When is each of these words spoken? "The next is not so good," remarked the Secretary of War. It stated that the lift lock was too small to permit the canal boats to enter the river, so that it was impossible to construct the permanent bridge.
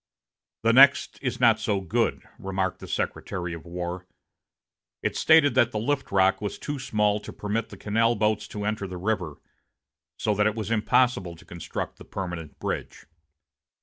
"The 0.63 0.73
next 0.73 1.19
is 1.21 1.39
not 1.39 1.59
so 1.59 1.79
good," 1.79 2.23
remarked 2.39 2.79
the 2.79 2.87
Secretary 2.87 3.53
of 3.53 3.67
War. 3.67 4.07
It 5.03 5.15
stated 5.15 5.53
that 5.53 5.69
the 5.71 5.77
lift 5.77 6.11
lock 6.11 6.41
was 6.41 6.57
too 6.57 6.79
small 6.79 7.19
to 7.19 7.31
permit 7.31 7.69
the 7.69 7.77
canal 7.77 8.15
boats 8.15 8.47
to 8.47 8.65
enter 8.65 8.87
the 8.87 8.97
river, 8.97 9.35
so 10.17 10.33
that 10.33 10.47
it 10.47 10.55
was 10.55 10.71
impossible 10.71 11.35
to 11.35 11.45
construct 11.45 11.97
the 11.97 12.05
permanent 12.05 12.57
bridge. 12.57 13.05